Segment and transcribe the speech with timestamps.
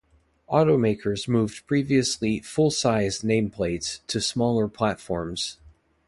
[0.49, 5.59] Automakers moved previously "full-size" nameplates to smaller platforms.